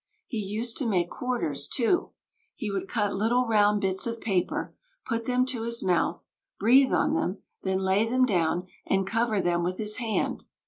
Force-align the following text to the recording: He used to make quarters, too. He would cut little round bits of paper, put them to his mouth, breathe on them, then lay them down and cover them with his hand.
He 0.25 0.39
used 0.39 0.79
to 0.79 0.87
make 0.87 1.11
quarters, 1.11 1.67
too. 1.67 2.09
He 2.55 2.71
would 2.71 2.87
cut 2.87 3.13
little 3.13 3.45
round 3.45 3.81
bits 3.81 4.07
of 4.07 4.19
paper, 4.19 4.73
put 5.05 5.25
them 5.25 5.45
to 5.45 5.61
his 5.61 5.83
mouth, 5.83 6.25
breathe 6.59 6.91
on 6.91 7.13
them, 7.13 7.43
then 7.61 7.81
lay 7.83 8.09
them 8.09 8.25
down 8.25 8.65
and 8.87 9.05
cover 9.05 9.39
them 9.39 9.61
with 9.61 9.77
his 9.77 9.97
hand. 9.97 10.45